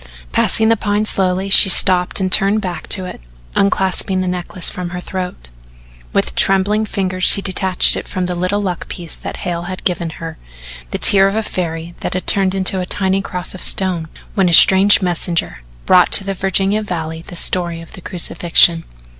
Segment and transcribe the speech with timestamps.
[0.31, 3.21] Passing the Pine slowly, she stopped and turned back to it,
[3.55, 5.51] unclasping the necklace from her throat.
[6.11, 10.09] With trembling fingers she detached from it the little luck piece that Hale had given
[10.17, 10.39] her
[10.89, 14.49] the tear of a fairy that had turned into a tiny cross of stone when
[14.49, 18.85] a strange messenger brought to the Virginia valley the story of the crucifixion.